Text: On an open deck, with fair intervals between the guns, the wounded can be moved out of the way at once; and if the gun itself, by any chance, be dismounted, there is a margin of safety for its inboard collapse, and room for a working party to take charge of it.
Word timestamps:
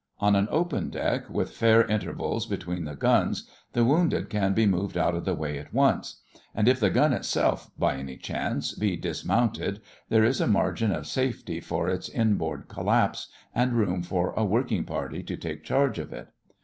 On 0.17 0.35
an 0.35 0.47
open 0.49 0.89
deck, 0.89 1.29
with 1.29 1.51
fair 1.51 1.85
intervals 1.85 2.47
between 2.47 2.85
the 2.85 2.95
guns, 2.95 3.47
the 3.73 3.85
wounded 3.85 4.31
can 4.31 4.55
be 4.55 4.65
moved 4.65 4.97
out 4.97 5.13
of 5.13 5.25
the 5.25 5.35
way 5.35 5.59
at 5.59 5.71
once; 5.75 6.21
and 6.55 6.67
if 6.67 6.79
the 6.79 6.89
gun 6.89 7.13
itself, 7.13 7.69
by 7.77 7.97
any 7.97 8.17
chance, 8.17 8.73
be 8.73 8.97
dismounted, 8.97 9.79
there 10.09 10.23
is 10.23 10.41
a 10.41 10.47
margin 10.47 10.91
of 10.91 11.05
safety 11.05 11.59
for 11.59 11.87
its 11.87 12.09
inboard 12.09 12.67
collapse, 12.67 13.27
and 13.53 13.73
room 13.73 14.01
for 14.01 14.31
a 14.31 14.43
working 14.43 14.85
party 14.85 15.21
to 15.21 15.37
take 15.37 15.63
charge 15.63 15.99
of 15.99 16.11
it. 16.11 16.29